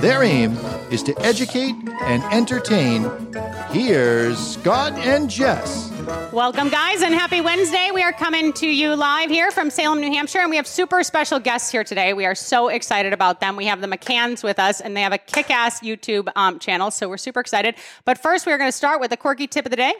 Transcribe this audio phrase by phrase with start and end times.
[0.00, 0.56] Their aim
[0.92, 3.10] is to educate and entertain.
[3.72, 5.90] Here's Scott and Jess.
[6.32, 7.90] Welcome, guys, and happy Wednesday.
[7.92, 11.02] We are coming to you live here from Salem, New Hampshire, and we have super
[11.02, 12.12] special guests here today.
[12.12, 13.56] We are so excited about them.
[13.56, 16.92] We have the McCanns with us, and they have a kick ass YouTube um, channel,
[16.92, 17.74] so we're super excited.
[18.04, 19.94] But first, we're going to start with the quirky tip of the day.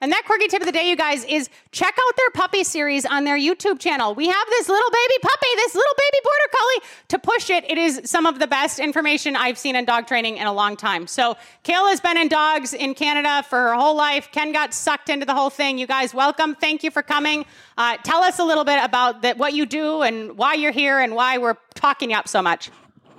[0.00, 3.04] And that quirky tip of the day, you guys, is check out their puppy series
[3.04, 4.14] on their YouTube channel.
[4.14, 6.90] We have this little baby puppy, this little baby border collie.
[7.08, 10.36] To push it, it is some of the best information I've seen in dog training
[10.36, 11.08] in a long time.
[11.08, 14.28] So, Kayla has been in dogs in Canada for her whole life.
[14.30, 15.78] Ken got sucked into the whole thing.
[15.78, 16.54] You guys, welcome.
[16.54, 17.44] Thank you for coming.
[17.76, 21.00] Uh, tell us a little bit about the, what you do and why you're here
[21.00, 22.70] and why we're talking you up so much.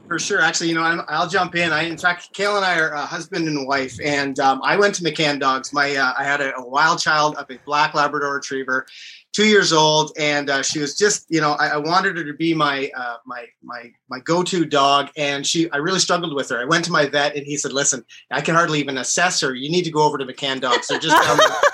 [0.09, 0.41] For sure.
[0.41, 1.71] Actually, you know, i will jump in.
[1.71, 4.95] I, in fact, Kayla and I are uh, husband and wife, and um, I went
[4.95, 5.71] to McCann Dogs.
[5.71, 8.87] My, uh, I had a, a, wild child of a black Labrador Retriever,
[9.33, 12.33] two years old, and uh, she was just, you know, I, I wanted her to
[12.33, 16.59] be my, uh, my, my, my go-to dog, and she, I really struggled with her.
[16.59, 19.53] I went to my vet, and he said, "Listen, I can hardly even assess her.
[19.53, 20.87] You need to go over to McCann Dogs.
[20.87, 21.15] So just."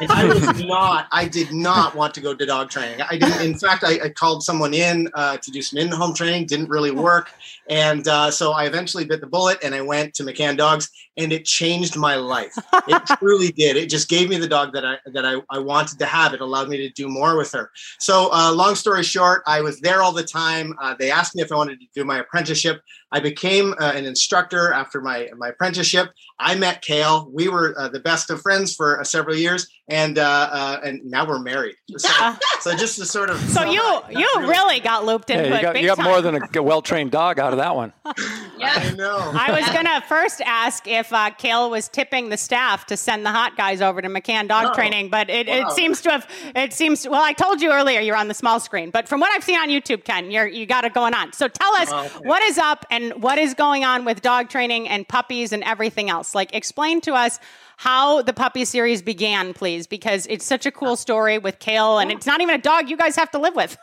[0.00, 1.08] And I was not.
[1.12, 3.02] I did not want to go to dog training.
[3.02, 3.42] I didn't.
[3.42, 6.46] In fact, I, I called someone in uh, to do some in-home training.
[6.46, 7.30] Didn't really work,
[7.70, 11.32] and uh, so I eventually bit the bullet and I went to McCann Dogs, and
[11.32, 12.52] it changed my life.
[12.88, 13.76] It truly did.
[13.76, 16.34] It just gave me the dog that I that I, I wanted to have.
[16.34, 17.70] It allowed me to do more with her.
[18.00, 20.74] So, uh, long story short, I was there all the time.
[20.82, 22.80] Uh, they asked me if I wanted to do my apprenticeship.
[23.12, 26.10] I became uh, an instructor after my my apprenticeship.
[26.38, 27.30] I met Kayl.
[27.32, 31.04] We were uh, the best of friends for uh, several years, and uh, uh, and
[31.04, 31.74] now we're married.
[31.96, 35.62] So, so just to sort of so you you really got looped into yeah, you
[35.62, 35.82] got, it.
[35.82, 37.92] You got more than a well trained dog out of that one.
[38.58, 39.18] yeah, I know.
[39.18, 43.30] I was gonna first ask if uh, Kayl was tipping the staff to send the
[43.30, 45.68] hot guys over to McCann dog oh, training, but it, wow.
[45.68, 47.22] it seems to have it seems well.
[47.22, 49.68] I told you earlier you're on the small screen, but from what I've seen on
[49.68, 51.32] YouTube, Ken, you're you got it going on.
[51.32, 52.28] So tell us oh, okay.
[52.28, 55.62] what is up and and what is going on with dog training and puppies and
[55.64, 56.34] everything else.
[56.34, 57.38] Like, explain to us
[57.76, 62.12] how the puppy series began, please, because it's such a cool story with Kayl, and
[62.12, 63.76] it's not even a dog you guys have to live with.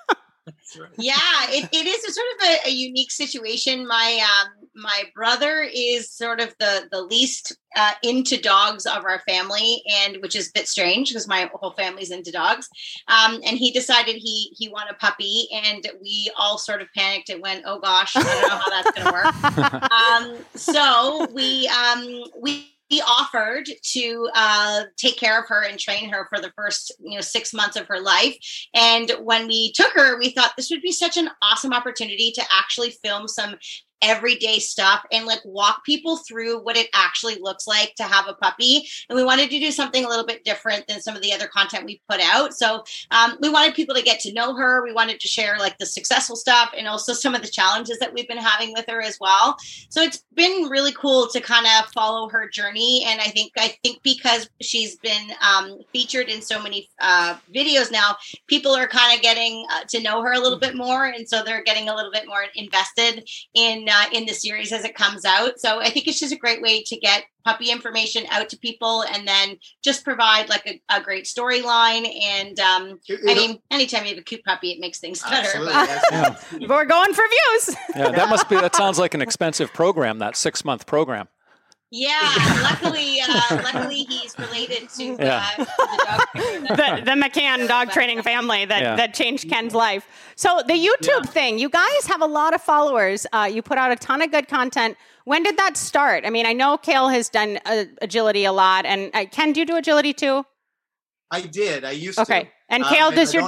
[0.97, 1.15] Yeah,
[1.49, 3.87] it, it is a sort of a, a unique situation.
[3.87, 9.19] My um, my brother is sort of the the least uh, into dogs of our
[9.27, 12.69] family, and which is a bit strange because my whole family's into dogs.
[13.07, 17.29] Um, and he decided he he wanted a puppy, and we all sort of panicked
[17.29, 21.67] and went, "Oh gosh, I don't know how that's going to work." um, so we
[21.67, 26.51] um, we he offered to uh, take care of her and train her for the
[26.55, 28.37] first you know six months of her life.
[28.73, 32.43] And when we took her we thought this would be such an awesome opportunity to
[32.51, 33.55] actually film some
[34.01, 38.33] everyday stuff and like walk people through what it actually looks like to have a
[38.33, 38.87] puppy.
[39.09, 41.47] And we wanted to do something a little bit different than some of the other
[41.47, 42.53] content we put out.
[42.53, 44.83] So um, we wanted people to get to know her.
[44.83, 48.13] We wanted to share like the successful stuff and also some of the challenges that
[48.13, 49.57] we've been having with her as well.
[49.89, 53.05] So it's been really cool to kind of follow her journey.
[53.07, 57.91] And I think I think because she's been um, featured in so many uh, videos
[57.91, 61.27] now, people are kind of getting uh, to know her a little bit more, and
[61.27, 64.95] so they're getting a little bit more invested in uh, in the series as it
[64.95, 65.59] comes out.
[65.59, 69.03] So I think it's just a great way to get puppy information out to people
[69.03, 72.07] and then just provide like a, a great storyline.
[72.23, 75.63] And um, I mean, anytime you have a cute puppy, it makes things better.
[75.63, 76.01] But.
[76.11, 76.35] Yeah.
[76.67, 77.75] We're going for views.
[77.95, 81.27] yeah, that must be, that sounds like an expensive program, that six month program.
[81.89, 82.19] Yeah,
[82.63, 85.49] luckily, uh, luckily he's related to, yeah.
[85.57, 85.65] uh,
[86.33, 88.95] the, the, the, McCann dog training family that, yeah.
[88.97, 90.05] that changed Ken's life.
[90.35, 91.31] So the YouTube yeah.
[91.31, 93.25] thing, you guys have a lot of followers.
[93.31, 94.97] Uh, you put out a ton of good content.
[95.23, 96.25] When did that start?
[96.25, 99.61] I mean, I know Kayl has done uh, agility a lot, and uh, Ken, do
[99.61, 100.43] you do agility too?
[101.31, 101.85] I did.
[101.85, 102.33] I used okay.
[102.33, 102.39] to.
[102.39, 103.41] Okay, and uh, Kayl, does I, I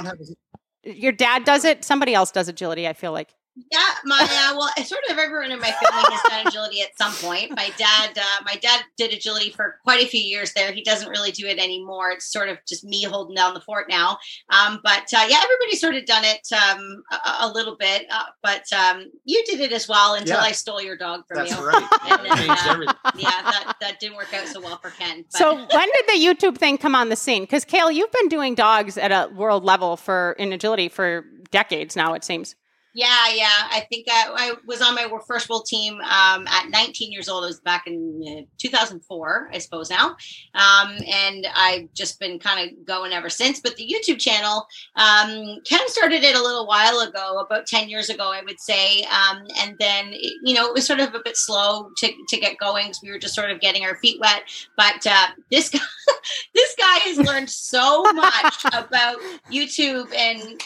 [0.84, 1.84] your your dad does it?
[1.84, 2.88] Somebody else does agility.
[2.88, 3.34] I feel like.
[3.70, 7.12] Yeah, my uh, well, sort of everyone in my family has done agility at some
[7.14, 7.50] point.
[7.50, 10.72] My dad, uh, my dad did agility for quite a few years there.
[10.72, 12.10] He doesn't really do it anymore.
[12.10, 14.18] It's sort of just me holding down the fort now.
[14.50, 18.06] Um, but uh, yeah, everybody's sort of done it um, a, a, little bit.
[18.10, 20.44] Uh, but um, you did it as well until yeah.
[20.44, 21.66] I stole your dog from That's you.
[21.66, 21.88] Right.
[22.10, 25.24] And then, uh, yeah, that, that didn't work out so well for Ken.
[25.30, 25.38] But.
[25.38, 27.42] So when did the YouTube thing come on the scene?
[27.42, 31.96] Because Kayl, you've been doing dogs at a world level for in agility for decades
[31.96, 32.14] now.
[32.14, 32.56] It seems.
[32.92, 33.68] Yeah, yeah.
[33.70, 37.44] I think I, I was on my first world team um, at 19 years old.
[37.44, 40.16] It was back in uh, 2004, I suppose now.
[40.54, 43.60] Um, and I've just been kind of going ever since.
[43.60, 44.66] But the YouTube channel,
[44.96, 49.02] um, Ken started it a little while ago, about 10 years ago, I would say.
[49.04, 52.40] Um, and then, it, you know, it was sort of a bit slow to, to
[52.40, 54.42] get going because we were just sort of getting our feet wet.
[54.76, 55.78] But uh, this guy,
[56.54, 60.60] this guy has learned so much about YouTube and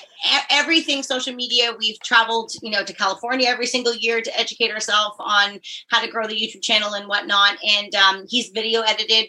[0.50, 1.72] everything social media.
[1.78, 6.10] We've traveled, you know, to California every single year to educate ourselves on how to
[6.10, 7.56] grow the YouTube channel and whatnot.
[7.64, 9.26] And um, he's video edited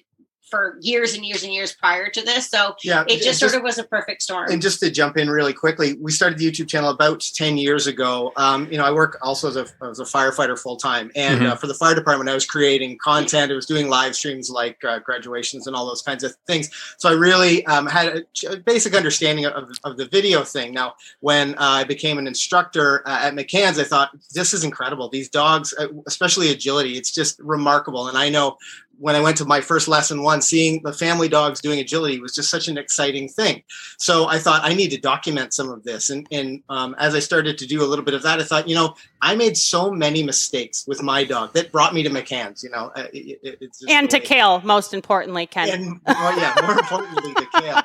[0.50, 2.50] for years and years and years prior to this.
[2.50, 4.50] So yeah, it just, just, sort of was a perfect storm.
[4.52, 7.88] And just to jump in really quickly, we started the YouTube channel about 10 years
[7.88, 8.32] ago.
[8.36, 11.12] Um, you know, I work also as a, as a firefighter full time.
[11.16, 11.52] And mm-hmm.
[11.52, 13.52] uh, for the fire department, I was creating content.
[13.52, 16.70] I was doing live streams like uh, graduations and all those kinds of things.
[16.98, 20.74] So I really um, had a basic understanding of, of the video thing.
[20.74, 25.10] Now, when uh, I became an instructor uh, at McCann's, I thought, this is incredible.
[25.10, 28.08] These dogs, uh, especially agility, it's just remarkable.
[28.08, 28.58] And I know
[29.00, 32.34] when I went to my first lesson one, seeing the family dogs doing agility was
[32.34, 33.64] just such an exciting thing.
[33.98, 36.10] So I thought I need to document some of this.
[36.10, 38.68] And, and um, as I started to do a little bit of that, I thought,
[38.68, 42.64] you know, I made so many mistakes with my dog that brought me to McCann's,
[42.64, 42.92] you know.
[42.96, 45.70] Uh, it, it, and to Kayl, most importantly, Ken.
[45.70, 47.84] And, well, yeah, more importantly to Kayl.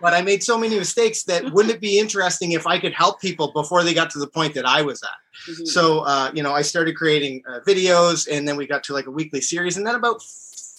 [0.00, 3.20] But I made so many mistakes that wouldn't it be interesting if I could help
[3.20, 5.50] people before they got to the point that I was at?
[5.50, 5.64] Mm-hmm.
[5.66, 9.06] So, uh, you know, I started creating uh, videos and then we got to like
[9.06, 9.76] a weekly series.
[9.76, 10.22] And then about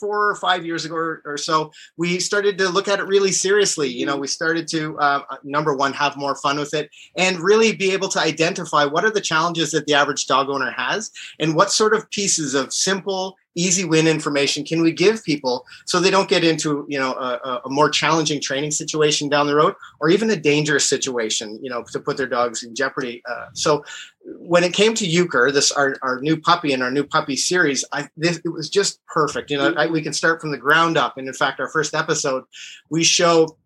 [0.01, 3.31] four or five years ago or, or, so, we started to look at it really
[3.31, 3.87] seriously.
[3.87, 7.73] You know, we started to uh, number one have more fun with it and really
[7.73, 11.55] be able to identify what are the challenges that the average dog owner has and
[11.55, 14.63] what sort of pieces of simple easy win information.
[14.63, 18.41] Can we give people so they don't get into you know a, a, more challenging
[18.41, 22.27] training situation down the road or even a dangerous situation you know to put their
[22.27, 23.21] dogs in jeopardy?
[23.29, 23.83] Uh, so
[24.25, 27.83] when it came to euchre this our, our new puppy and our new puppy series
[27.91, 29.51] I, this, it was just perfect.
[29.51, 31.17] You know I, we can start from the ground up.
[31.17, 32.43] And in fact our first episode
[32.89, 33.57] we show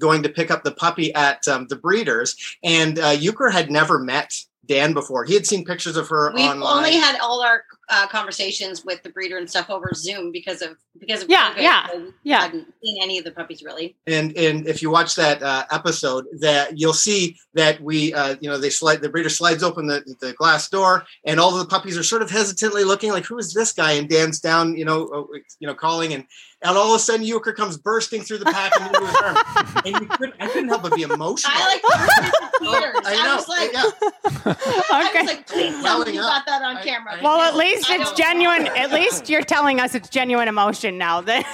[0.00, 2.36] going to pick up the puppy at um, the breeders.
[2.62, 4.34] And uh, euchre had never met
[4.66, 5.24] Dan before.
[5.24, 6.78] He had seen pictures of her We've online.
[6.78, 10.76] only had all our uh, conversations with the breeder and stuff over Zoom because of
[10.98, 12.40] because of yeah COVID, yeah so yeah.
[12.42, 13.96] Hadn't seen any of the puppies really.
[14.06, 18.48] And and if you watch that uh, episode, that you'll see that we uh, you
[18.48, 21.66] know they slide the breeder slides open the, the glass door, and all of the
[21.66, 23.92] puppies are sort of hesitantly looking like who is this guy?
[23.92, 26.24] And Dan's down you know uh, you know calling and
[26.64, 29.36] and all of a sudden Euchre comes bursting through the pack and into his arm.
[29.84, 31.52] And you couldn't, I couldn't help but be emotional.
[31.54, 31.82] I like
[32.62, 32.96] tears.
[33.04, 33.32] I, know.
[33.32, 34.54] I was like, yeah.
[34.92, 37.18] I was like, please tell me you got that on I, camera.
[37.22, 38.66] well, at least it's genuine.
[38.68, 41.20] At least you're telling us it's genuine emotion now.
[41.20, 41.44] That.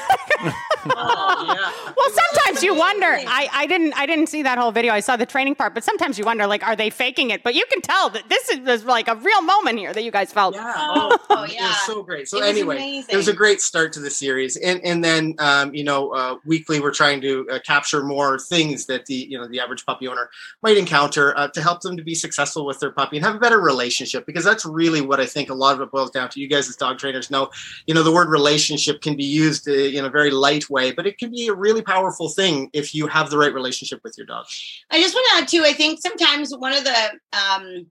[0.97, 1.93] oh, yeah.
[1.97, 3.07] Well, sometimes you wonder.
[3.07, 4.93] I, I didn't I didn't see that whole video.
[4.93, 7.43] I saw the training part, but sometimes you wonder like, are they faking it?
[7.43, 10.33] But you can tell that this is like a real moment here that you guys
[10.33, 10.55] felt.
[10.55, 10.73] Yeah.
[10.77, 11.65] Oh, oh yeah.
[11.65, 12.29] It was so great.
[12.29, 13.13] So anyway, amazing.
[13.13, 16.37] it was a great start to the series, and and then um, you know uh,
[16.45, 20.09] weekly we're trying to uh, capture more things that the you know the average puppy
[20.09, 20.31] owner
[20.63, 23.39] might encounter uh, to help them to be successful with their puppy and have a
[23.39, 26.41] better relationship because that's really what I think a lot of it boils down to.
[26.41, 27.51] You guys as dog trainers know,
[27.87, 31.07] you know, the word relationship can be used uh, in a very light way, but
[31.07, 34.27] it can be a really powerful thing if you have the right relationship with your
[34.27, 34.47] dog.
[34.91, 35.65] I just want to add too.
[35.65, 37.87] I think sometimes one of the um,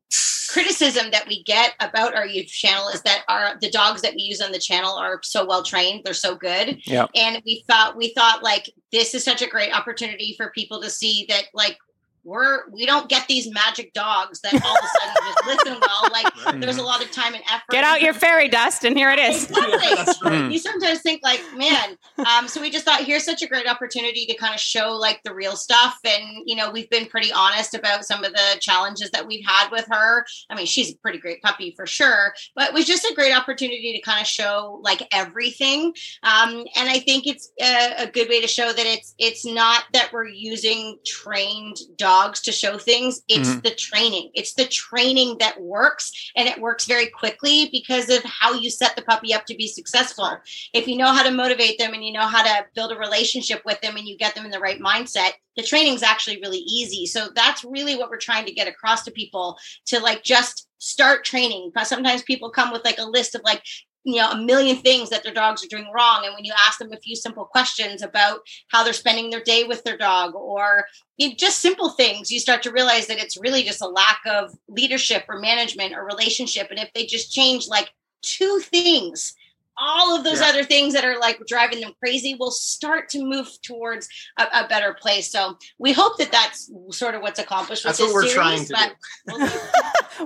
[0.50, 4.22] criticism that we get about our YouTube channel is that our the dogs that we
[4.24, 7.06] use on the channel are so well trained, they're so good, yeah.
[7.16, 10.90] And we thought we thought like this is such a great opportunity for people to
[10.90, 11.78] see that like
[12.30, 16.10] we're we don't get these magic dogs that all of a sudden just listen well.
[16.12, 16.62] Like right.
[16.62, 17.72] there's a lot of time and effort.
[17.72, 19.50] Get out your fairy dust, and here it is.
[19.50, 20.30] Exactly.
[20.30, 20.52] right.
[20.52, 21.98] You sometimes think like, man.
[22.20, 25.22] Um, so we just thought here's such a great opportunity to kind of show like
[25.24, 29.10] the real stuff, and you know we've been pretty honest about some of the challenges
[29.12, 30.26] that we've had with her.
[30.50, 33.36] I mean, she's a pretty great puppy for sure, but it was just a great
[33.36, 35.94] opportunity to kind of show like everything.
[36.22, 39.86] Um, and I think it's a, a good way to show that it's it's not
[39.94, 43.22] that we're using trained dogs dogs to show things.
[43.28, 43.60] It's mm-hmm.
[43.60, 44.32] the training.
[44.34, 48.96] It's the training that works and it works very quickly because of how you set
[48.96, 50.38] the puppy up to be successful.
[50.74, 53.62] If you know how to motivate them and you know how to build a relationship
[53.66, 56.60] with them and you get them in the right mindset, the training is actually really
[56.60, 57.06] easy.
[57.06, 59.58] So that's really what we're trying to get across to people
[59.88, 61.72] to like just start training.
[61.84, 63.62] Sometimes people come with like a list of like,
[64.04, 66.24] you know a million things that their dogs are doing wrong.
[66.26, 68.40] And when you ask them a few simple questions about
[68.70, 70.86] how they're spending their day with their dog or
[71.38, 75.26] just simple things you start to realize that it's really just a lack of leadership
[75.28, 76.68] or management or relationship.
[76.70, 77.90] And if they just change like
[78.22, 79.34] two things
[79.80, 80.50] all of those Yeah.
[80.50, 84.08] other things that are like driving them crazy will start to move towards
[84.38, 85.32] a, a better place.
[85.32, 87.84] So we hope that that's sort of what's accomplished.
[87.84, 88.96] That's with what this we're series, trying to
[89.28, 89.38] do.
[89.40, 89.50] we'll.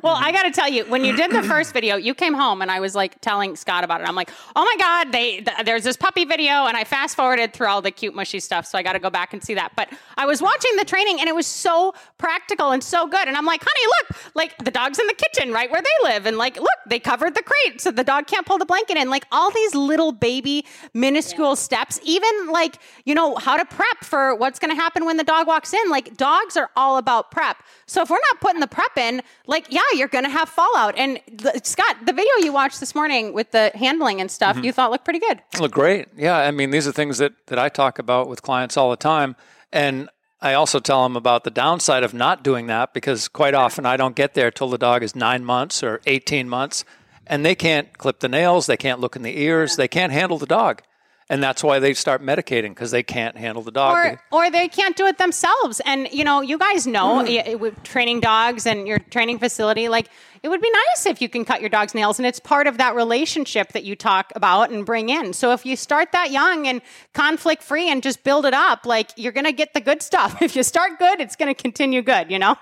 [0.02, 2.64] Well, I got to tell you, when you did the first video, you came home
[2.64, 4.08] and I was like telling Scott about it.
[4.10, 7.54] I'm like, oh my God, they th- there's this puppy video, and I fast forwarded
[7.54, 9.74] through all the cute mushy stuff, so I got to go back and see that.
[9.76, 13.28] But I was watching the training, and it was so practical and so good.
[13.28, 16.26] And I'm like, honey, look, like the dog's in the kitchen right where they live,
[16.26, 19.12] and like, look, they covered the crate so the dog can't pull the blanket in.
[19.12, 24.36] Like all these little baby minuscule steps, even like you know how to prep for
[24.36, 25.90] what's going to happen when the dog walks in.
[25.90, 27.58] Like dogs are all about prep.
[27.86, 30.98] So if we're not putting the prep in, like yeah, you're going to have fallout.
[30.98, 34.66] And the, Scott, the video you watched this morning with the handling and stuff, mm-hmm.
[34.66, 35.42] you thought looked pretty good.
[35.60, 36.08] Look great.
[36.16, 38.98] Yeah, I mean, these are things that, that I talk about with clients all the
[38.98, 39.36] time.
[39.72, 40.10] And
[40.42, 43.96] I also tell them about the downside of not doing that because quite often I
[43.96, 46.84] don't get there till the dog is nine months or 18 months
[47.28, 50.38] and they can't clip the nails, they can't look in the ears, they can't handle
[50.38, 50.82] the dog.
[51.30, 53.96] And that's why they start medicating because they can't handle the dog.
[53.96, 55.80] or or they can't do it themselves.
[55.86, 57.60] And you know, you guys know Mm.
[57.60, 60.10] with training dogs and your training facility, like
[60.44, 62.78] it would be nice if you can cut your dog's nails, and it's part of
[62.78, 65.32] that relationship that you talk about and bring in.
[65.32, 66.82] So if you start that young and
[67.14, 70.42] conflict free and just build it up, like you're gonna get the good stuff.
[70.42, 72.30] If you start good, it's gonna continue good.
[72.32, 72.58] You know.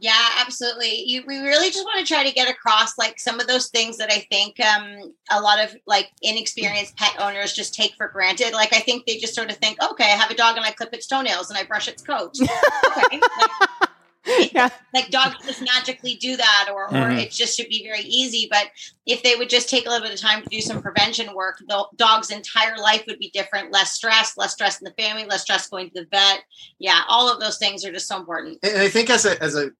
[0.00, 1.02] Yeah, absolutely.
[1.04, 3.96] You, we really just want to try to get across like some of those things
[3.98, 8.52] that I think um, a lot of like inexperienced pet owners just take for granted.
[8.52, 10.70] Like I think they just sort of think, okay, I have a dog and I
[10.70, 12.34] clip its toenails and I brush its coat.
[12.42, 13.67] okay, like,
[14.38, 14.68] Yeah.
[14.94, 17.22] like dogs just magically do that, or or Mhm.
[17.22, 18.48] it just should be very easy.
[18.50, 18.70] But
[19.06, 21.58] if they would just take a little bit of time to do some prevention work,
[21.66, 23.72] the dog's entire life would be different.
[23.72, 26.42] Less stress, less stress in the family, less stress going to the vet.
[26.78, 28.58] Yeah, all of those things are just so important.
[28.62, 29.70] And I think as a as a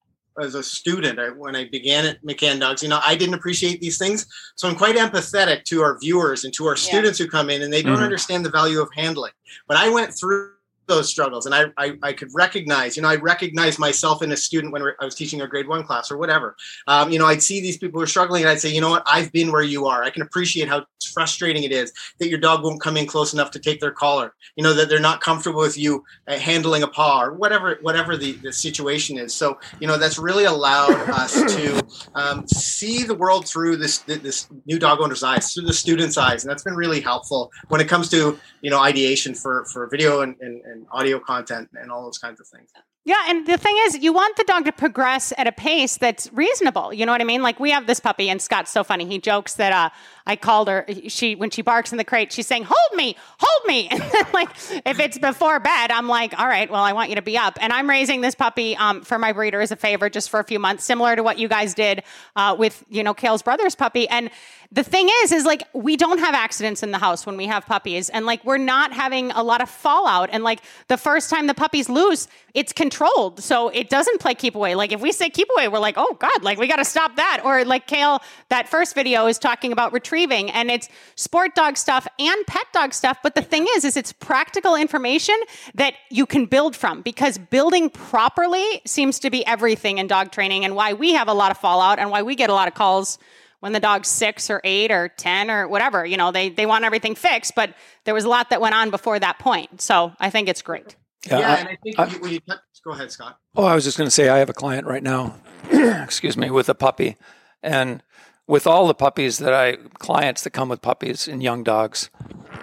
[0.41, 3.81] as a student, I, when I began at McCann Dogs, you know, I didn't appreciate
[3.81, 4.25] these things.
[4.55, 6.83] So I'm quite empathetic to our viewers and to our Yeah.
[6.83, 8.03] students who come in and they don't Mhm.
[8.03, 9.33] understand the value of handling.
[9.67, 10.53] But I went through
[10.89, 14.37] those struggles and I, I, I could recognize, you know, I recognized myself in a
[14.37, 16.57] student when I was teaching a grade one class or whatever.
[16.87, 18.89] Um, you know, I'd see these people who are struggling and I'd say, you know
[18.89, 20.03] what, I've been where you are.
[20.03, 23.51] I can appreciate how frustrating it is that your dog won't come in close enough
[23.51, 26.87] to take their collar, you know, that they're not comfortable with you uh, handling a
[26.87, 29.33] paw or whatever, whatever the, the situation is.
[29.33, 31.81] So, you know, that's really allowed us to
[32.15, 36.43] um, see the world through this, this new dog owner's eyes, through the student's eyes.
[36.43, 40.21] And that's been really helpful when it comes to, you know, ideation for, for video
[40.21, 42.69] and, and, and audio content and all those kinds of things.
[43.05, 46.31] Yeah, and the thing is, you want the dog to progress at a pace that's
[46.33, 46.93] reasonable.
[46.93, 47.41] You know what I mean?
[47.41, 49.05] Like we have this puppy, and Scott's so funny.
[49.05, 49.89] He jokes that uh,
[50.29, 50.85] I called her.
[51.07, 54.49] She when she barks in the crate, she's saying, "Hold me, hold me." And like
[54.85, 57.57] if it's before bed, I'm like, "All right, well, I want you to be up."
[57.59, 60.43] And I'm raising this puppy um, for my breeder as a favor, just for a
[60.43, 62.03] few months, similar to what you guys did
[62.35, 64.07] uh, with you know Kayl's brother's puppy.
[64.07, 64.29] And
[64.71, 67.65] the thing is, is like we don't have accidents in the house when we have
[67.65, 70.29] puppies, and like we're not having a lot of fallout.
[70.31, 70.59] And like
[70.89, 74.75] the first time the puppy's loose, it's controlled, so it doesn't play keep away.
[74.75, 77.15] Like if we say keep away, we're like, oh god, like we got to stop
[77.15, 77.41] that.
[77.43, 82.07] Or like Kayl, that first video is talking about retrieving, and it's sport dog stuff
[82.17, 83.17] and pet dog stuff.
[83.23, 85.35] But the thing is, is it's practical information
[85.75, 90.65] that you can build from because building properly seems to be everything in dog training,
[90.65, 92.73] and why we have a lot of fallout and why we get a lot of
[92.73, 93.17] calls
[93.61, 96.85] when the dog's six or eight or 10 or whatever, you know, they, they want
[96.85, 97.73] everything fixed, but
[98.05, 99.81] there was a lot that went on before that point.
[99.81, 100.95] So I think it's great.
[101.29, 103.37] Yeah, I- and I think I- you, when you touch, go ahead, Scott.
[103.57, 105.35] Oh, I was just going to say I have a client right now,
[105.71, 107.17] excuse me, with a puppy.
[107.61, 108.01] And
[108.49, 112.09] with all the puppies that I, clients that come with puppies and young dogs,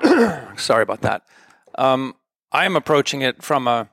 [0.56, 1.22] sorry about that.
[1.76, 2.16] Um,
[2.50, 3.88] I am approaching it from a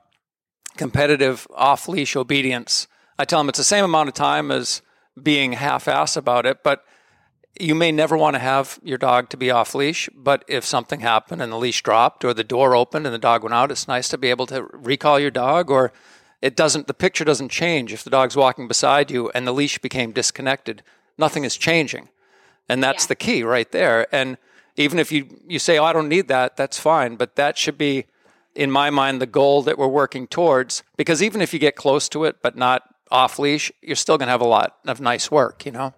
[0.76, 2.88] competitive off leash obedience.
[3.16, 4.82] I tell them it's the same amount of time as
[5.22, 6.84] being half ass about it, but
[7.60, 10.98] you may never want to have your dog to be off leash, but if something
[10.98, 13.86] happened and the leash dropped or the door opened and the dog went out, it's
[13.86, 15.92] nice to be able to recall your dog or
[16.42, 19.78] it doesn't the picture doesn't change if the dog's walking beside you and the leash
[19.78, 20.82] became disconnected.
[21.18, 22.08] Nothing is changing.
[22.68, 23.08] And that's Yeah.
[23.08, 24.06] the key right there.
[24.14, 24.38] And
[24.76, 27.76] even if you you say, "Oh, I don't need that," that's fine, but that should
[27.78, 28.06] be
[28.54, 32.08] in my mind the goal that we're working towards because even if you get close
[32.08, 35.30] to it but not off leash, you're still going to have a lot of nice
[35.30, 35.92] work, you know.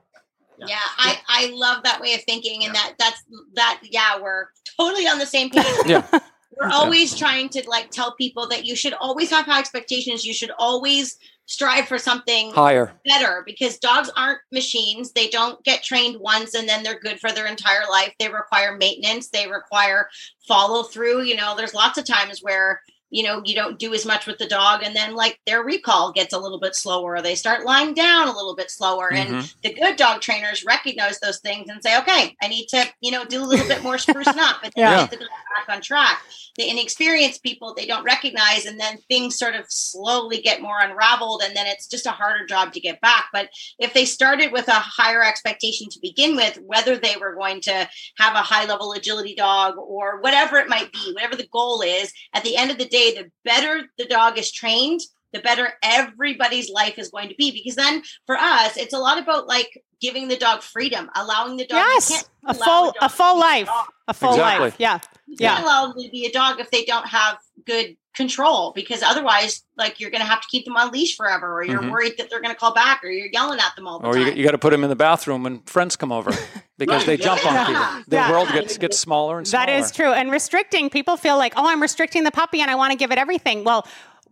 [0.59, 3.23] Yeah, I, I love that way of thinking, and that that's
[3.55, 3.81] that.
[3.83, 4.47] Yeah, we're
[4.79, 5.65] totally on the same page.
[5.87, 6.07] Yeah.
[6.57, 10.25] We're always trying to like tell people that you should always have high expectations.
[10.25, 12.93] You should always strive for something Higher.
[13.05, 15.13] better because dogs aren't machines.
[15.13, 18.13] They don't get trained once and then they're good for their entire life.
[18.19, 19.29] They require maintenance.
[19.29, 20.09] They require
[20.49, 21.23] follow through.
[21.23, 24.37] You know, there's lots of times where you know you don't do as much with
[24.39, 27.65] the dog and then like their recall gets a little bit slower or they start
[27.65, 29.35] lying down a little bit slower Mm-hmm.
[29.35, 33.11] and the good dog trainers recognize those things and say okay i need to you
[33.13, 35.01] know do a little bit more sprucing up and then Yeah.
[35.03, 35.29] get the dog
[35.67, 36.23] back on track
[36.57, 41.43] the inexperienced people they don't recognize and then things sort of slowly get more unraveled
[41.45, 43.49] and then it's just a harder job to get back but
[43.79, 47.89] if they started with a higher expectation to begin with whether they were going to
[48.19, 52.13] have a high level agility dog or whatever it might be whatever the goal is
[52.35, 55.01] at the end of the day the better the dog is trained
[55.33, 59.19] the better everybody's life is going to be because then for us it's a lot
[59.19, 62.85] about like giving the dog freedom allowing the dog you Yes, can't a allow full
[62.93, 63.71] dog a full be a life,
[64.09, 64.65] a full Exactly.
[64.67, 64.77] life.
[64.79, 65.55] Yeah, You Yeah.
[65.55, 69.63] can't allow them to be a dog if they don't have good control because otherwise
[69.77, 71.91] like you're going to have to keep them on leash forever or you're Mhm.
[71.91, 74.15] worried that they're going to call back or you're yelling at them all the Or
[74.15, 76.31] time you, you got to put them in the bathroom when friends come over
[76.79, 77.85] because they jump on people.
[78.09, 78.31] The Yeah.
[78.31, 79.67] world gets gets smaller and smaller.
[79.67, 80.13] that is true.
[80.13, 83.11] And restricting people feel like, oh, I'm restricting the puppy, and I want to give
[83.13, 83.65] it everything.
[83.65, 83.87] Well.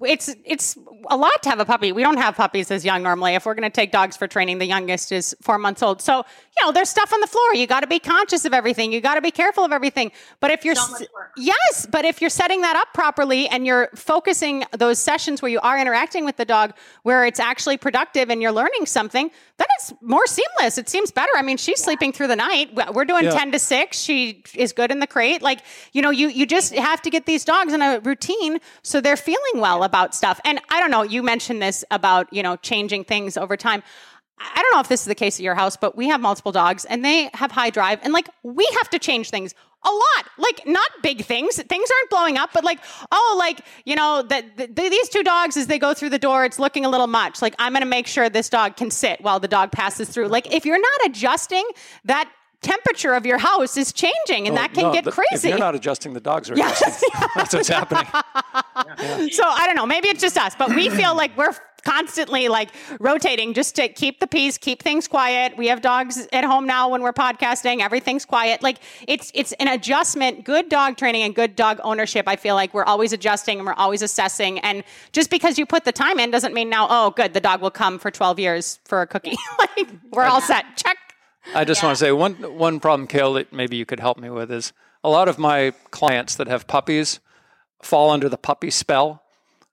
[0.05, 0.77] It's it's
[1.11, 1.93] a lot to have a puppy.
[1.93, 3.35] We don't have puppies as young normally.
[3.35, 6.01] If we're going to take dogs for training, the youngest is four months old.
[6.01, 7.55] So you know, there's stuff on the floor.
[7.55, 8.93] You got to be conscious of everything.
[8.93, 10.13] You got to be careful of everything.
[10.41, 11.33] But if you're So s- much work.
[11.37, 15.61] Yes, but if you're setting that up properly and you're focusing those sessions where you
[15.61, 19.93] are interacting with the dog where it's actually productive and you're learning something, then it's
[20.01, 20.79] more seamless.
[20.79, 21.33] It seems better.
[21.37, 22.71] I mean, she's sleeping through the night.
[22.95, 23.31] We're doing Yeah.
[23.31, 23.99] 10 to 6.
[23.99, 25.43] She is good in the crate.
[25.43, 25.61] Like,
[25.93, 29.17] you know, you you just have to get these dogs in a routine so they're
[29.17, 30.41] feeling well about stuff.
[30.45, 33.81] And I don't know, you mentioned this about, you know, changing things over time.
[34.41, 36.51] I don't know if this is the case at your house, but we have multiple
[36.51, 38.01] dogs and they have high drive.
[38.03, 40.27] And like, we have to change things a lot.
[40.37, 41.63] Like, not big things.
[41.63, 42.81] Things aren't blowing up, but like,
[43.13, 46.45] oh, like, you know, that the, these two dogs, as they go through the door,
[46.45, 47.41] it's looking a little much.
[47.41, 50.27] Like, I'm going to make sure this dog can sit while the dog passes through.
[50.27, 51.65] Like, if you're not adjusting,
[52.07, 52.29] that
[52.65, 55.49] temperature of your house is changing and No, that can no, get the- crazy.
[55.51, 56.81] you're not adjusting, the dogs are Yes.
[56.81, 57.09] adjusting.
[57.37, 58.07] That's what's happening.
[59.31, 59.87] So I don't know.
[59.87, 61.55] Maybe it's just us, but we feel like we're
[61.85, 65.57] constantly like rotating just to keep the peace, keep things quiet.
[65.57, 67.81] We have dogs at home now when we're podcasting.
[67.81, 68.63] Everything's quiet.
[68.63, 70.45] Like it's it's an adjustment.
[70.45, 72.27] Good dog training and good dog ownership.
[72.27, 74.59] I feel like we're always adjusting and we're always assessing.
[74.61, 77.61] And just because you put the time in doesn't mean now, oh, good, the dog
[77.63, 79.37] will come for twelve years for a cookie.
[79.59, 80.65] like we're all set.
[80.77, 80.97] Check.
[81.55, 84.31] I just want to say one one problem, Kayl, that maybe you could help me
[84.31, 84.73] with is
[85.03, 87.21] a lot of my clients that have puppies
[87.83, 89.23] fall under the puppy spell.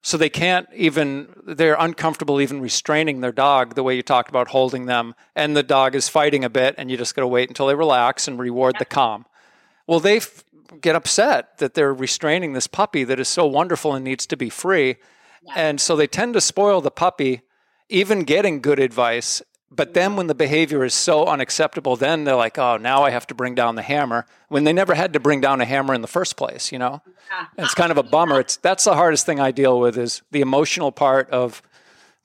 [0.03, 4.47] So they can't even, they're uncomfortable even restraining their dog the way you talked about
[4.47, 5.13] holding them.
[5.36, 7.75] And the dog is fighting a bit, and you just got to wait until they
[7.75, 9.25] relax and reward the calm.
[9.86, 10.43] Well, they f-
[10.81, 14.49] get upset that they're restraining this puppy that is so wonderful and needs to be
[14.49, 14.95] free.
[15.55, 17.41] And so they tend to spoil the puppy,
[17.88, 19.43] even getting good advice.
[19.73, 23.25] But then when the behavior is so unacceptable, then they're like, oh, now I have
[23.27, 26.01] to bring down the hammer when they never had to bring down a hammer in
[26.01, 27.01] the first place, you know?
[27.57, 28.41] And it's kind of a bummer.
[28.41, 31.62] It's that's the hardest thing I deal with is the emotional part of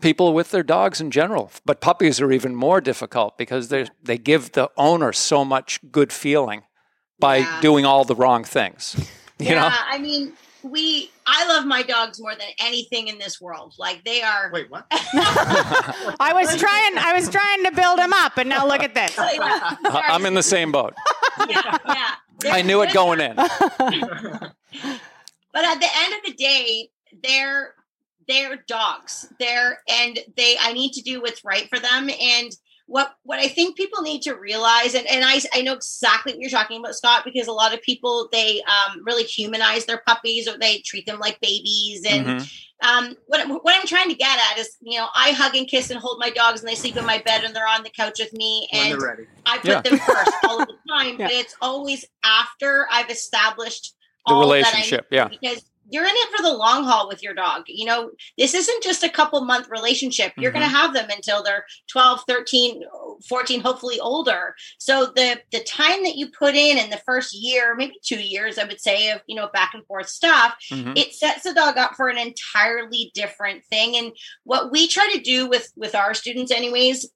[0.00, 1.52] people with their dogs in general.
[1.64, 6.12] But puppies are even more difficult because they they give the owner so much good
[6.12, 6.64] feeling
[7.20, 7.60] by Yeah.
[7.60, 8.96] doing all the wrong things.
[9.38, 9.68] You yeah, know?
[9.70, 10.32] I mean,
[10.70, 11.10] we.
[11.26, 13.74] I love my dogs more than anything in this world.
[13.78, 14.50] Like they are.
[14.52, 14.86] Wait, what?
[14.90, 19.14] I was trying I was trying to build them up, and now look at this.
[19.18, 20.94] I- I'm in the same boat.
[21.48, 22.14] yeah, yeah.
[22.52, 23.36] I knew it going in.
[25.52, 26.90] But at the end of the day,
[27.22, 27.72] they're
[28.28, 29.26] they're dogs.
[29.40, 30.56] They're and they.
[30.60, 32.10] I need to do what's right for them.
[32.10, 32.52] And
[32.86, 36.40] what what I think people need to realize, and, and I I know exactly what
[36.40, 40.48] you're talking about, Scott, because a lot of people they um, really humanize their puppies
[40.48, 42.04] or they treat them like babies.
[42.08, 42.52] And Mhm.
[42.82, 45.90] um, what what I'm trying to get at is, you know, I hug and kiss
[45.90, 48.18] and hold my dogs, and they sleep in my bed, and they're on the couch
[48.18, 48.96] with me, and.
[49.48, 49.80] I put Yeah.
[49.80, 51.28] them first all the time, Yeah.
[51.28, 53.94] but it's always after I've established
[54.26, 55.28] The all that I relationship, need yeah.
[55.28, 57.62] Because you're in it for the long haul with your dog.
[57.68, 60.32] You know, this isn't just a couple month relationship.
[60.36, 60.60] You're Mm-hmm.
[60.60, 62.82] going to have them until they're 12, 13,
[63.28, 64.54] 14, hopefully older.
[64.78, 68.58] So the the time that you put in in the first year, maybe 2 years
[68.58, 70.98] I would say of, you know, back and forth stuff, Mhm.
[70.98, 74.12] it sets the dog up for an entirely different thing and
[74.44, 77.06] what we try to do with with our students anyways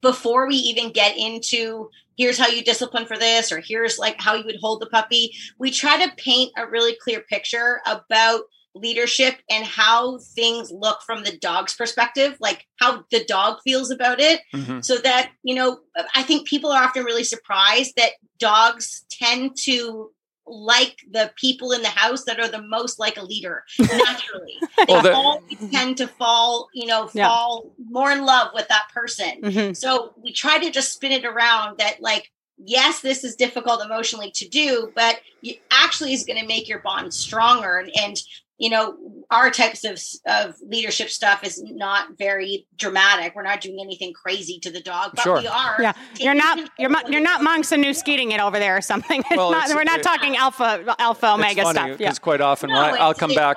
[0.00, 4.34] before we even get into here's how you discipline for this or here's like how
[4.34, 8.42] you would hold the puppy we try to paint a really clear picture about
[8.74, 14.20] leadership and how things look from the dog's perspective like how the dog feels about
[14.20, 14.84] it Mhm.
[14.84, 15.80] so that you know
[16.14, 20.12] i think people are often really surprised that dogs tend to
[20.50, 24.56] like the people in the house that are the most like a leader naturally
[24.86, 27.28] they Well, the- always tend to fall you know Yeah.
[27.28, 29.76] fall more in love with that person Mhm.
[29.76, 34.30] so we try to just spin it around that like yes this is difficult emotionally
[34.32, 38.16] to do but it actually is going to make your bond stronger and, and
[38.58, 38.96] you know,
[39.30, 43.34] our types of of leadership stuff is not very dramatic.
[43.36, 45.38] We're not doing anything crazy to the dog, but Sure.
[45.40, 45.76] we are.
[45.80, 48.76] Yeah, you're not you're not of you're not monks and new skeeting it over there
[48.76, 49.20] or something.
[49.30, 51.88] It's Well, not, it's- we're not it- talking alpha alpha omega funny stuff.
[51.88, 53.56] Yeah, because quite often No, when I, I'll come back.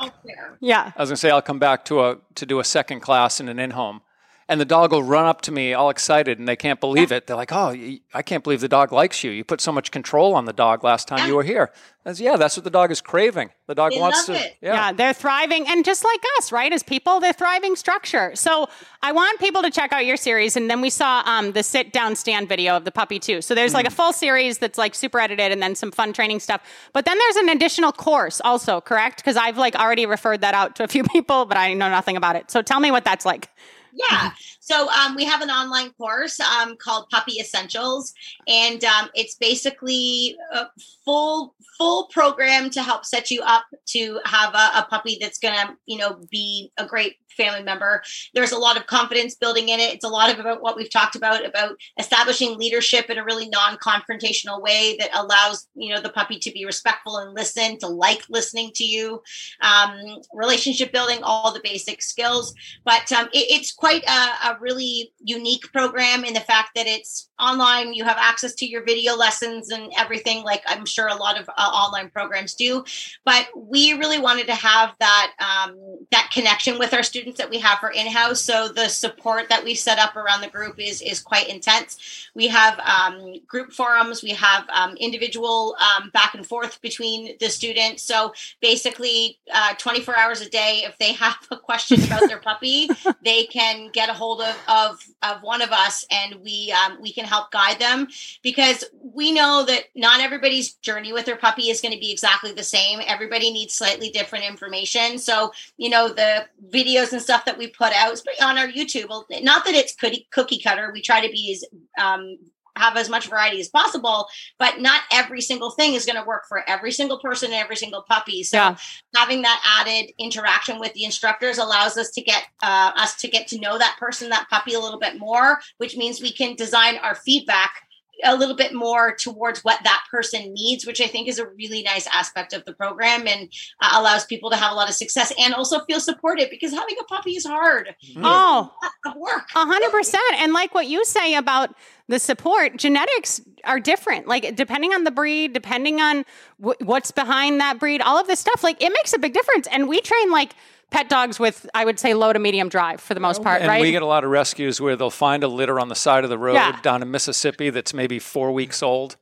[0.60, 0.92] yeah.
[0.96, 3.50] I was gonna say I'll come back to a to do a second class in
[3.50, 4.02] an in-home,
[4.50, 7.28] and the dog will run up to me all excited, and they can't believe it.
[7.28, 7.76] They're like, "Oh,
[8.14, 9.32] I can't believe the dog likes you.
[9.32, 11.72] You put so much control on the dog last time you were here."
[12.06, 13.52] I said, "Yeah, that's what the dog is craving.
[13.68, 14.44] The dog They wants love to.
[14.46, 14.58] it.
[14.62, 14.74] Yeah.
[14.74, 16.74] Yeah, they're thriving, and just like us, right?
[16.74, 18.32] As people, they're thriving structure.
[18.36, 18.68] So
[19.04, 21.94] I want people to check out your series, and then we saw um, the sit
[21.94, 23.42] down stand video of the puppy too.
[23.42, 26.40] So there's like a full series that's like super edited, and then some fun training
[26.40, 26.62] stuff.
[26.92, 29.18] But then there's an additional course also, correct?
[29.18, 32.18] Because I've like already referred that out to a few people, but I know nothing
[32.18, 32.50] about it.
[32.50, 33.48] So tell me what that's like.
[33.94, 34.32] Yeah.
[34.60, 38.14] So um, we have an online course um, called Puppy Essentials,
[38.48, 40.66] and um, it's basically a
[41.06, 45.76] full full program to help set you up to have a, a puppy that's gonna
[45.86, 48.04] you know be a great family member.
[48.34, 49.94] There's a lot of confidence building in it.
[49.94, 53.50] It's a lot of about what we've talked about about establishing leadership in a really
[53.50, 58.24] non-confrontational way that allows you know the puppy to be respectful and listen, to like
[58.30, 59.22] listening to you,
[59.62, 62.54] um, relationship building, all the basic skills.
[62.86, 67.30] But um, it, it's quite a, a really unique program in the fact that it's
[67.40, 67.96] online.
[67.96, 71.50] You have access to your video lessons and everything, like I'm sure a lot of
[71.50, 72.86] uh, online programs do.
[73.26, 75.76] But we really wanted to have that um,
[76.12, 78.40] that connection with our students that we have for in-house.
[78.40, 82.30] So the support that we set up around the group is is quite intense.
[82.36, 84.22] We have um, group forums.
[84.22, 88.04] We have um, individual um, back and forth between the students.
[88.04, 92.88] So basically, uh, 24 hours a day, if they have a question about their puppy,
[93.24, 97.12] they can get a hold of of, of one of us, and we um, we
[97.12, 98.08] can help guide them
[98.42, 102.52] because we know that not everybody's journey with their puppy is going to be exactly
[102.52, 103.00] the same.
[103.06, 105.18] Everybody needs slightly different information.
[105.18, 109.10] So you know the videos and stuff that we put out on our YouTube.
[109.10, 110.92] well, Not that it's cookie cookie cutter.
[110.94, 112.38] We try to be as um,
[112.76, 114.28] have as much variety as possible,
[114.60, 117.76] but not every single thing is going to work for every single person and every
[117.76, 118.44] single puppy.
[118.44, 118.76] So Yeah.
[119.16, 123.48] having that added interaction with the instructors allows us to get uh, us to get
[123.50, 126.98] to know that person, that puppy a little bit more, which means we can design
[126.98, 127.88] our feedback
[128.24, 131.84] a little bit more towards what that person needs, which I think is a really
[131.84, 133.50] nice aspect of the program and
[133.82, 136.96] uh, allows people to have a lot of success and also feel supported because having
[137.00, 137.96] a puppy is hard.
[138.14, 138.22] Mm.
[138.24, 138.72] Oh,
[139.16, 139.44] work.
[139.56, 140.34] A hundred percent.
[140.38, 141.76] And like what you say about
[142.08, 144.28] the support, genetics are different.
[144.28, 146.26] Like depending on the breed, depending on
[146.64, 149.68] wh- what's behind that breed, all of this stuff, like it makes a big difference.
[149.68, 150.54] And we train like
[150.92, 153.70] pet dogs with, I would say, low to medium drive for the most part, and
[153.70, 153.82] right?
[153.82, 156.30] we get a lot of rescues where they'll find a litter on the side of
[156.30, 156.80] the road Yeah.
[156.82, 159.16] down in Mississippi that's maybe four weeks old.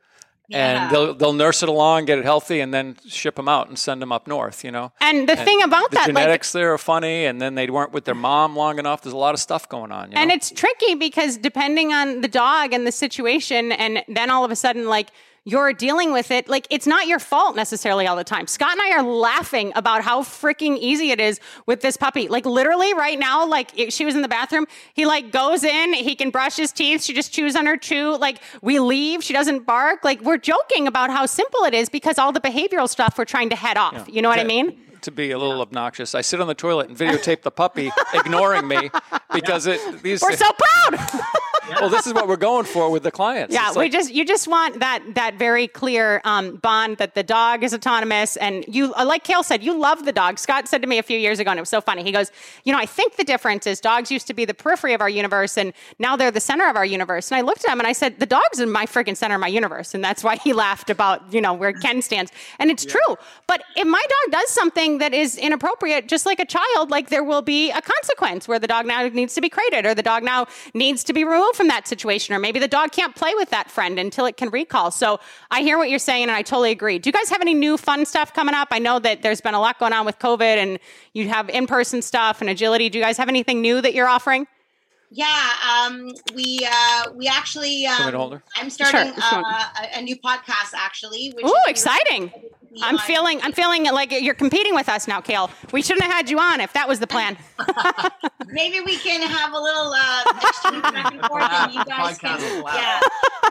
[0.49, 0.85] Yeah.
[0.85, 3.77] And they'll they'll nurse it along, get it healthy, and then ship them out and
[3.77, 4.63] send them up north.
[4.63, 7.53] You know, and the thing about the that, like, genetics there are funny, and then
[7.53, 9.03] they weren't with their mom long enough.
[9.03, 10.09] There's a lot of stuff going on.
[10.09, 10.21] You know?
[10.21, 14.49] And it's tricky because depending on the dog and the situation, and then all of
[14.49, 15.09] a sudden, like
[15.49, 18.47] you're dealing with it, like it's not your fault necessarily all the time.
[18.47, 22.27] Scott and I are laughing about how freaking easy it is with this puppy.
[22.27, 25.93] Like literally right now, like if she was in the bathroom, he like goes in,
[25.93, 28.17] he can brush his teeth, she just chews on her chew.
[28.17, 30.03] Like we leave, she doesn't bark.
[30.03, 33.49] Like we're joking about how simple it is because all the behavioral stuff we're trying
[33.49, 34.07] to head off.
[34.11, 34.77] You know what I mean?
[35.03, 38.67] To be a little obnoxious, I sit on the toilet and videotape the puppy ignoring
[38.67, 38.91] me
[39.33, 40.21] because it these.
[40.21, 41.21] We're so proud.
[41.69, 43.53] well, this is what we're going for with the clients.
[43.53, 47.15] Yeah, It's we like- just you just want that that very clear um, bond that
[47.15, 50.39] the dog is autonomous and you uh, like Kayl said you love the dog.
[50.39, 52.03] Scott said to me a few years ago and it was so funny.
[52.03, 52.31] He goes,
[52.63, 55.09] you know, I think the difference is dogs used to be the periphery of our
[55.09, 57.31] universe and now they're the center of our universe.
[57.31, 59.41] And I looked at him and I said, the dog's in my freaking center of
[59.41, 62.31] my universe, and that's why he laughed about you know where Ken stands.
[62.59, 63.17] And it's true.
[63.47, 67.23] But if my dog does something that is inappropriate, just like a child, like there
[67.23, 70.23] will be a consequence where the dog now needs to be crated or the dog
[70.23, 73.49] now needs to be removed from that situation, or maybe the dog can't play with
[73.49, 74.91] that friend until it can recall.
[74.91, 75.19] So
[75.51, 76.99] I hear what you're saying, and I totally agree.
[76.99, 78.69] Do you guys have any new fun stuff coming up?
[78.71, 80.79] I know that there's been a lot going on with COVID, and
[81.11, 82.87] you have in person stuff and agility.
[82.87, 84.47] Do you guys have anything new that you're offering?
[85.11, 87.81] Yeah, um, we uh, we actually.
[87.81, 88.41] me Um, to?
[88.55, 89.43] I'm starting Sure, sure.
[89.45, 89.63] uh,
[89.95, 91.31] a, a new podcast actually.
[91.35, 92.31] Which Ooh, exciting!
[92.83, 95.49] I'm on- feeling I'm feeling like you're competing with us now, Kayl.
[95.73, 97.37] We shouldn't have had you on if that was the plan.
[98.47, 102.63] Maybe we can have a little uh, exchange back and forth, and you guys Podcast
[102.63, 102.63] can.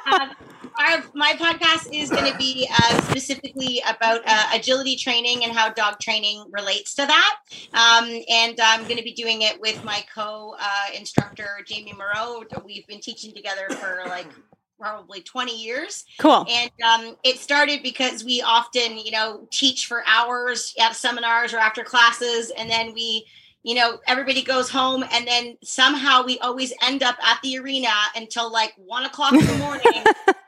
[0.07, 0.33] Yeah.
[0.79, 5.71] Our, my podcast is going to be uh, specifically about uh, agility training and how
[5.71, 7.39] dog training relates to that.
[7.73, 12.45] Um, and I'm going to be doing it with my co uh, instructor, Jamie Moreau.
[12.65, 14.29] We've been teaching together for like
[14.79, 16.05] probably 20 years.
[16.19, 16.47] Cool.
[16.49, 21.59] And um, it started because we often, you know, teach for hours at seminars or
[21.59, 23.27] after classes, and then we
[23.63, 27.89] you know, everybody goes home, and then somehow we always end up at the arena
[28.15, 30.05] until like one o'clock in the morning,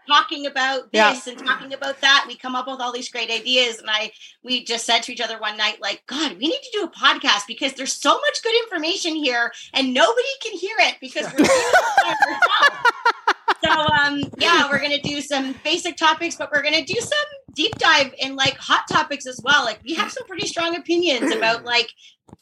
[0.09, 1.33] talking about this yeah.
[1.33, 2.25] and talking about that.
[2.29, 5.21] We come up with all these great ideas, and I we just said to each
[5.21, 8.43] other one night, like, God, we need to do a podcast because there's so much
[8.43, 11.51] good information here, and nobody can hear it because we're doing
[13.63, 17.19] so um yeah we're gonna do some basic topics but we're gonna do some
[17.55, 21.33] deep dive in like hot topics as well like we have some pretty strong opinions
[21.37, 21.89] about like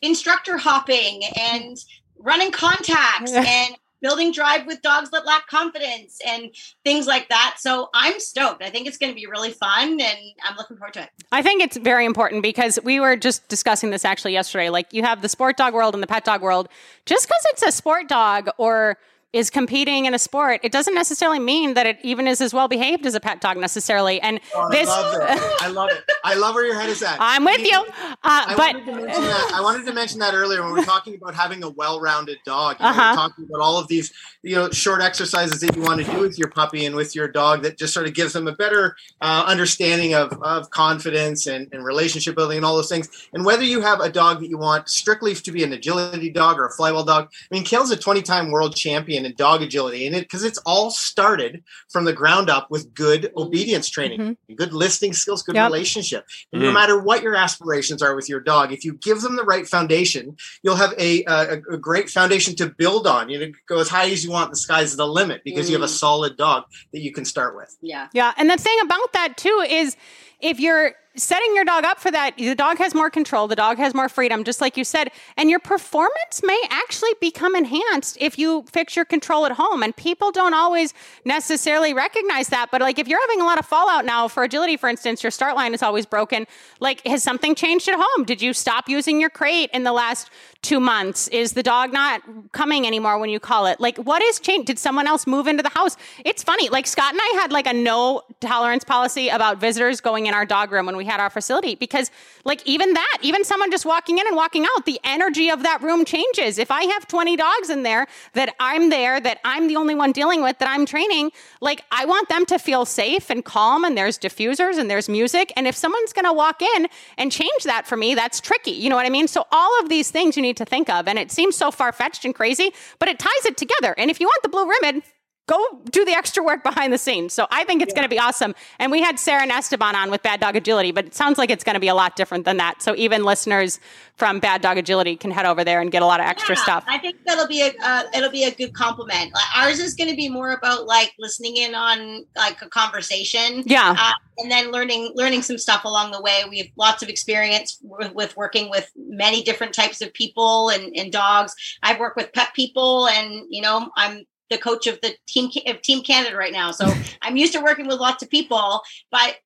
[0.03, 1.77] instructor hopping and
[2.19, 6.51] running contacts and building drive with dogs that lack confidence and
[6.85, 7.57] things like that.
[7.59, 8.63] So I'm stoked.
[8.63, 11.11] I think it's going to be really fun and I'm looking forward to it.
[11.33, 14.71] I think it's very important because we were just discussing this actually yesterday.
[14.71, 16.69] Like you have the sport dog world and the pet dog world.
[17.07, 18.99] Just because it's a sport dog or
[19.35, 22.67] is competing in a sport, it doesn't necessarily mean that it even is as well
[22.67, 24.19] behaved as a pet dog necessarily.
[24.23, 25.63] And oh, this, I love it.
[25.63, 26.05] I love it.
[26.25, 27.19] I love where your head is at.
[27.21, 27.79] I'm with you.
[27.79, 29.11] Uh, I but wanted
[29.55, 32.77] I wanted to mention that earlier when we were talking about having a well-rounded dog.
[32.81, 33.15] You know, uh-huh.
[33.15, 34.13] talking about all of these,
[34.43, 37.29] you know, short exercises that you want to do with your puppy and with your
[37.29, 41.69] dog that just sort of gives them a better uh, understanding of, of confidence and,
[41.73, 43.29] and relationship building and all those things.
[43.35, 46.59] And whether you have a dog that you want strictly to be an agility dog
[46.59, 50.15] or a flyball dog, I mean, Kayl's a 20-time world champion in dog agility and
[50.15, 54.55] it because it's all started from the ground up with good obedience training, mm-hmm.
[54.55, 55.71] good listening skills, good yep.
[55.71, 56.27] relationship.
[56.53, 56.67] And mm.
[56.67, 59.67] no matter what your aspirations are with your dog, if you give them the right
[59.67, 63.29] foundation, you'll have a, a, a great foundation to build on.
[63.29, 64.51] You know, go as high as you want.
[64.51, 65.71] The sky's the limit because mm.
[65.71, 65.99] you have a mm.
[65.99, 67.77] solid dog that you can start with.
[67.81, 68.09] Yeah.
[68.13, 68.33] Yeah.
[68.37, 69.97] And the thing about that too is
[70.41, 73.79] if you're setting your dog up for that, the dog has more control, the dog
[73.79, 78.39] has more freedom, just like you said, and your performance may actually become enhanced if
[78.39, 79.83] you fix your control at home.
[79.83, 82.71] And people don't always necessarily recognize that.
[82.71, 85.31] But like if you're having a lot of fallout now for agility, for instance, your
[85.31, 86.47] start line is always broken.
[86.81, 88.25] Like, has something changed at home?
[88.25, 90.31] Did you stop using your crate in the last
[90.63, 91.29] two months?
[91.29, 93.81] Is the dog not coming anymore when you call it?
[93.81, 94.67] Like, what is changed?
[94.67, 95.97] Did someone else move into the house?
[96.25, 96.69] It's funny.
[96.69, 100.47] Like Scott and I had like a no tolerance policy about visitors going in our
[100.47, 102.11] dog room when we had our facility because
[102.45, 105.83] like even that, even someone just walking in and walking out, the energy of that
[105.83, 106.59] room changes.
[106.59, 110.13] If I have 20 dogs in there that I'm there, that I'm the only one
[110.13, 113.97] dealing with, that I'm training, like I want them to feel safe and calm and
[113.97, 115.53] there's diffusers and there's music.
[115.57, 118.71] And if someone's going to walk in and change that for me, that's tricky.
[118.71, 119.27] You know what I mean?
[119.29, 121.09] So all of these things you need to think of.
[121.09, 123.95] And it seems so far fetched and crazy, but it ties it together.
[123.99, 125.03] And if you want the blue ribbon,
[125.49, 127.33] go do the extra work behind the scenes.
[127.33, 127.97] So I think it's yeah.
[127.97, 128.55] going to be awesome.
[128.79, 131.51] And we had Sarah and Esteban on with Bad Dog Agility, but it sounds like
[131.51, 132.83] it's going to be a lot different than that.
[132.83, 133.81] So even listeners
[134.15, 136.63] from Bad Dog Agility can head over there and get a lot of extra yeah,
[136.63, 136.85] stuff.
[136.87, 139.33] I think that'll be a uh, it'll be a good compliment.
[139.33, 143.63] Like, ours is going to be more about like listening in on like a conversation.
[143.65, 143.97] Yeah.
[143.99, 146.43] Uh, and then learning learning some stuff along the way.
[146.49, 150.95] We have lots of experience with, with working with many different types of people and,
[150.95, 151.55] and dogs.
[151.83, 155.83] I've worked with pet people, and you know, I'm the coach of the team of
[155.83, 156.71] Team Canada right now.
[156.71, 159.37] So I'm used to working with lots of people, but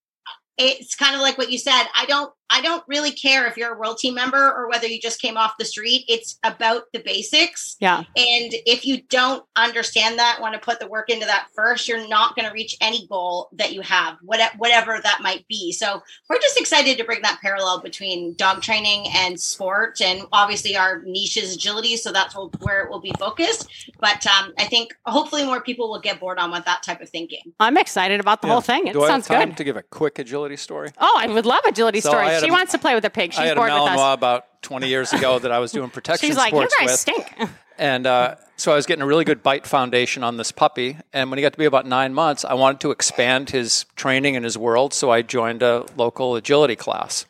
[0.59, 1.85] it's kind of like what you said.
[1.95, 5.01] I don't I don't really care if you're a world team member or whether you
[5.01, 6.05] just came off the street.
[6.07, 7.77] It's about the basics.
[7.81, 8.01] Yeah.
[8.01, 12.07] And if you don't understand that, want to put the work into that first, you're
[12.09, 15.73] not going to reach any goal that you have, whatever that might be.
[15.73, 20.03] So we're just excited to bring that parallel between dog training and sport.
[20.03, 21.97] And obviously our niche is agility.
[21.97, 23.67] So that's where it will be focused.
[23.99, 27.09] But um, I think hopefully more people will get bored on with that type of
[27.09, 27.41] thinking.
[27.59, 28.53] I'm excited about the yeah.
[28.53, 28.89] whole thing.
[28.89, 29.57] It Do sounds I have time good.
[29.57, 30.91] to give a quick agility story?
[30.99, 33.33] Oh, I would love agility so stories she a, wants to play with her pig.
[33.33, 34.15] She's I had bored a with us.
[34.15, 36.99] about 20 years ago that I was doing protection She's like, you guys with.
[36.99, 37.35] stink.
[37.79, 40.99] And uh, so I was getting a really good bite foundation on this puppy.
[41.13, 44.37] And when he got to be about nine months, I wanted to expand his training
[44.37, 44.95] and his world.
[44.95, 47.27] So I joined a local agility class.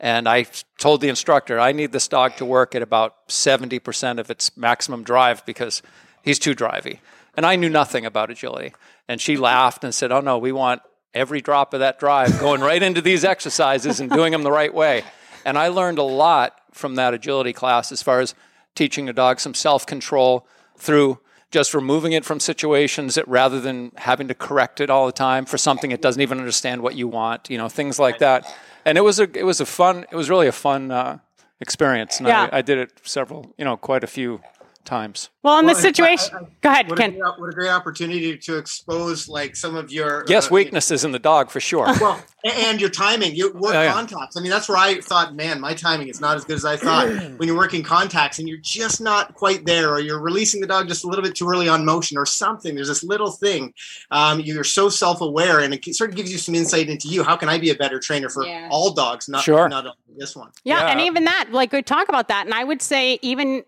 [0.00, 0.46] And I
[0.78, 5.04] told the instructor, I need this dog to work at about 70% of its maximum
[5.04, 5.80] drive because
[6.22, 6.98] he's too drivey.
[7.36, 8.74] And I knew nothing about agility.
[9.08, 10.82] And she laughed and said, Oh, no, we want
[11.14, 14.74] every drop of that drive going right into these exercises and doing them the right
[14.74, 15.04] way.
[15.44, 18.34] And I learned a lot from that agility class as far as
[18.74, 20.46] teaching a dog some self control
[20.76, 25.12] through just removing it from situations that rather than having to correct it all the
[25.12, 28.52] time for something it doesn't even understand what you want, you know, things like that.
[28.84, 31.18] And it was a it was a fun it was really a fun uh,
[31.60, 32.18] experience.
[32.18, 32.48] And yeah.
[32.50, 34.40] I, I did it several, you know, quite a few
[34.84, 35.30] times.
[35.42, 37.10] Well, in Well, this situation, I- I- go ahead, What a, Ken.
[37.18, 41.12] great, what a great opportunity to expose like some of your Yes, uh, weaknesses in
[41.12, 41.86] the dog for sure.
[42.00, 43.92] Well, and your timing, you work Oh, yeah.
[43.92, 44.36] contacts.
[44.36, 46.76] I mean, that's where I thought, man, my timing is not as good as I
[46.76, 47.08] thought.
[47.38, 50.86] when you're working contacts and you're just not quite there, or you're releasing the dog
[50.88, 52.74] just a little bit too early on motion, or something.
[52.74, 53.72] There's this little thing.
[54.10, 57.22] Um, you're so self-aware, and it sort of gives you some insight into you.
[57.24, 58.68] How can I be a better trainer for Yeah.
[58.70, 59.68] all dogs, not Sure.
[59.68, 60.50] not only this one?
[60.64, 60.86] Yeah, Yeah.
[60.92, 63.62] and even that, like we talk about that, and I would say even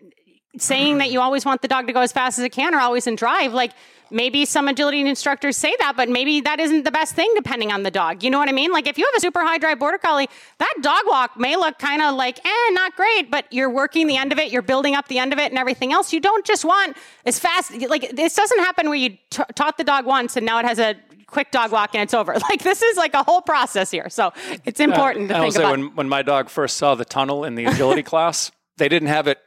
[0.59, 2.79] saying that you always want the dog to go as fast as it can or
[2.79, 3.71] always in drive, like
[4.09, 7.83] maybe some agility instructors say that, but maybe that isn't the best thing depending on
[7.83, 8.23] the dog.
[8.23, 8.71] You know what I mean?
[8.71, 11.77] Like if you have a super high drive border collie, that dog walk may look
[11.77, 14.95] kind of like, eh, not great, but you're working the end of it, you're building
[14.95, 16.13] up the end of it and everything else.
[16.13, 19.83] You don't just want as fast, like this doesn't happen where you t- taught the
[19.83, 20.95] dog once and now it has a
[21.27, 22.35] quick dog walk and it's over.
[22.49, 24.09] Like this is like a whole process here.
[24.09, 24.31] So
[24.63, 25.71] it's important to I think say about.
[25.71, 29.27] when, when my dog first saw the tunnel in the agility class, they didn't have
[29.27, 29.39] it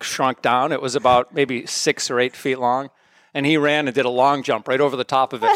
[0.00, 0.72] shrunk down.
[0.72, 2.90] It was about maybe six or eight feet long,
[3.34, 5.50] and he ran and did a long jump right over the top of it.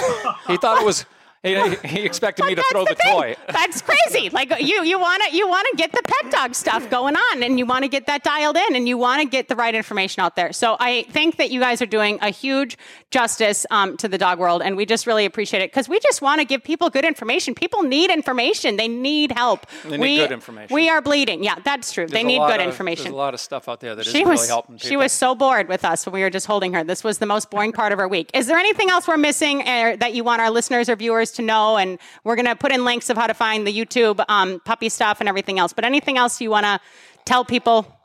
[0.46, 1.04] he thought it was.
[1.42, 1.54] He,
[1.86, 3.12] he expected me to throw the, thing.
[3.12, 3.36] toy.
[3.48, 4.28] That's crazy.
[4.40, 7.42] Like you, you want to, you want to get the pet dog stuff going on,
[7.42, 9.74] and you want to get that dialed in, and you want to get the right
[9.74, 10.52] information out there.
[10.52, 12.76] So I think that you guys are doing a huge
[13.10, 16.22] justice um, to the dog world, and we just really appreciate it because we just
[16.22, 17.54] want to give people good information.
[17.54, 18.76] People need information.
[18.76, 19.66] They need help.
[19.84, 20.74] They need we, good information.
[20.74, 21.42] We are bleeding.
[21.44, 22.06] Yeah, that's true.
[22.06, 24.06] they There's a need good of- information There's a lot of stuff out there that
[24.06, 24.88] she was really helping people.
[24.88, 26.84] she was so bored with us when we were just holding her.
[26.84, 28.30] This was the most boring part of our week.
[28.34, 31.42] Is there anything else we're missing uh, that you want our listeners or viewers to
[31.42, 31.76] know?
[31.76, 34.88] And we're going to put in links of how to find the YouTube um, puppy
[34.88, 35.72] stuff and everything else.
[35.72, 36.80] But anything else you want to
[37.24, 37.99] tell people?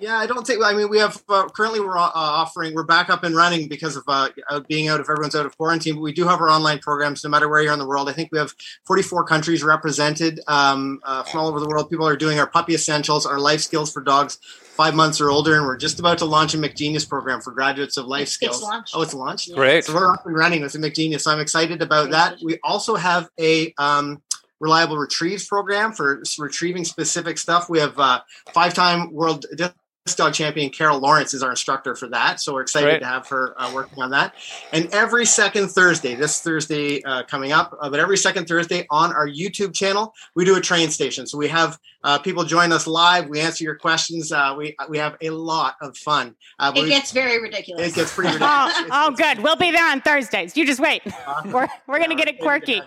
[0.00, 0.62] Yeah, I don't think.
[0.62, 2.74] I mean, we have uh, currently we're uh, offering.
[2.74, 4.28] We're back up and running because of uh,
[4.68, 5.00] being out.
[5.00, 7.24] If everyone's out of quarantine, but we do have our online programs.
[7.24, 8.54] No matter where you are in the world, I think we have
[8.86, 11.90] 44 countries represented um, uh, from all over the world.
[11.90, 14.38] People are doing our puppy essentials, our life skills for dogs
[14.78, 17.96] five months or older, and we're just about to launch a McGenius program for graduates
[17.96, 18.58] of life skills.
[18.58, 18.92] it's launched.
[18.94, 19.52] Oh, it's launched.
[19.52, 19.84] Great.
[19.84, 21.22] So we're up and running with the McGenius.
[21.22, 22.36] So I'm excited about that.
[22.44, 24.22] We also have a um,
[24.60, 27.68] reliable retrieves program for retrieving specific stuff.
[27.68, 28.20] We have uh,
[28.52, 29.74] five-time world disc
[30.14, 32.40] dog champion Carol Lawrence is our instructor for that.
[32.40, 32.98] So we're excited Great.
[33.00, 34.34] to have her uh, working on that.
[34.72, 39.12] And every second Thursday, this Thursday uh, coming up, uh, but every second Thursday on
[39.12, 41.26] our YouTube channel, we do a train station.
[41.26, 43.28] So we have uh, people join us live.
[43.28, 44.30] We answer your questions.
[44.32, 46.36] Uh, we we have a lot of fun.
[46.58, 47.88] Uh, It we- gets very ridiculous.
[47.88, 48.72] it gets pretty ridiculous.
[48.76, 49.42] Oh, It's- oh, it's- good.
[49.42, 50.56] We'll be there on Thursdays.
[50.56, 51.02] You just wait.
[51.46, 52.82] We're, we're going to get it quirky.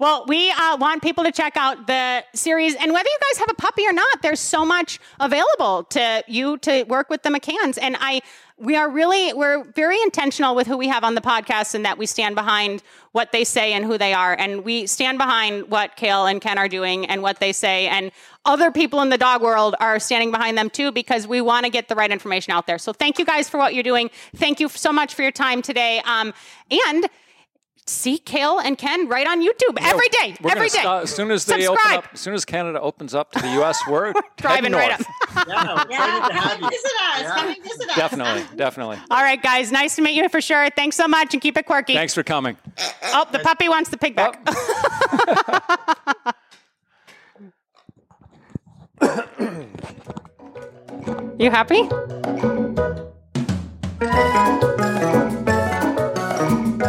[0.00, 3.50] Well, we uh, want people to check out the series, and whether you guys have
[3.50, 7.78] a puppy or not, there's so much available to you to work with the McCanns.
[7.78, 8.22] And I,
[8.56, 11.98] we are really, we're very intentional with who we have on the podcast, and that
[11.98, 12.82] we stand behind
[13.12, 16.56] what they say and who they are, and we stand behind what Kayl and Ken
[16.56, 18.10] are doing and what they say, and
[18.46, 21.70] other people in the dog world are standing behind them too because we want to
[21.70, 22.78] get the right information out there.
[22.78, 24.08] So thank you guys for what you're doing.
[24.34, 26.00] Thank you so much for your time today.
[26.06, 26.32] Um,
[26.70, 27.06] and
[27.90, 30.36] see Kayl and Ken right on YouTube every day.
[30.40, 30.80] We're every gonna day.
[30.80, 31.98] start- as soon as they Subscribe.
[31.98, 35.00] open up, as soon as Canada opens up to the U.S., we're Driving heading right
[35.00, 35.06] up.
[35.48, 37.22] Yeah, yeah, come visit us.
[37.22, 37.34] Yeah.
[37.36, 37.96] Come visit us.
[37.96, 38.98] Definitely, definitely.
[39.10, 39.70] All right, guys.
[39.70, 40.68] Nice to meet you for sure.
[40.70, 41.94] Thanks so much and keep it quirky.
[41.94, 42.56] Thanks for coming.
[43.04, 44.40] Oh, the puppy wants the pig back.
[51.38, 51.88] you happy?